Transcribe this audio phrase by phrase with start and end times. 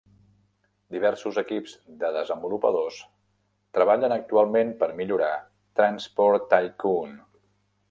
[0.93, 2.97] Diversos equips de desenvolupadors
[3.79, 5.31] treballen actualment per millorar
[5.83, 7.17] "Transport Tycoon".